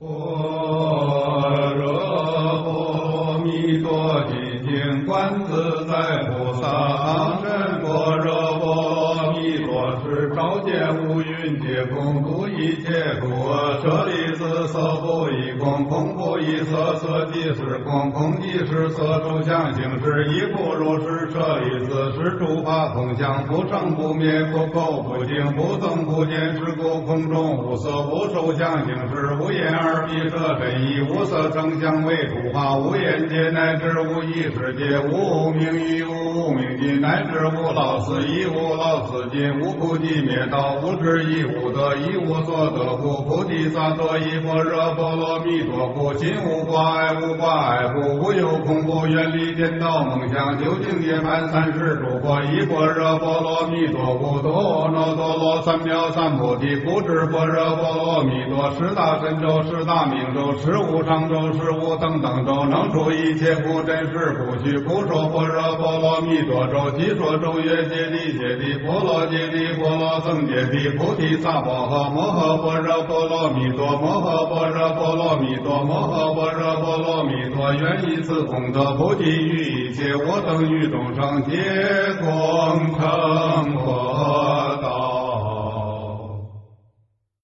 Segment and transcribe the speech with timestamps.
[0.00, 13.80] 般若波弥陀金经观自在菩萨真般若波弥陀是照见五蕴皆空，度一切苦厄。
[13.82, 21.28] 舍利子，色不异空，空不异色，色即是空，空即是色，受想行识亦复如是。
[21.30, 29.87] 舍利子，是诸法空相，不生不灭，不垢不净，不增不减，是故空中无色，无受想行识，无眼耳
[30.18, 81.56] 鼻舌身意，无色声香味触法，无眼界乃至无意识界，无无明亦无无明尽，乃至无老死亦无老死尽，无苦集灭道，无智亦无得，亦无所得故，菩提萨埵依般若波罗蜜多故，心无挂碍，无挂碍故，无有恐怖，远离颠倒梦想，究竟涅槃三世诸佛依般若波罗蜜多故，多罗多罗三藐三菩提，故知般若波罗蜜多十大神咒，十大明咒，十无上咒，十无等等咒，能出一切苦真实不虚，故说般若波罗蜜多咒，即说咒曰：揭谛揭谛，波罗揭谛，波罗僧揭谛，菩提萨婆诃，摩诃般若波罗蜜多，摩诃般若波罗蜜多，摩诃般若波罗蜜多，愿以此功德普济于一切我等与众生，皆
[82.20, 83.27] 光成。